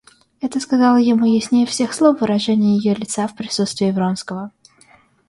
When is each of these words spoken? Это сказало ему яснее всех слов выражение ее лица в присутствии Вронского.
Это 0.41 0.59
сказало 0.59 0.97
ему 0.97 1.27
яснее 1.27 1.67
всех 1.67 1.93
слов 1.93 2.21
выражение 2.21 2.75
ее 2.75 2.95
лица 2.95 3.27
в 3.27 3.35
присутствии 3.35 3.91
Вронского. 3.91 4.49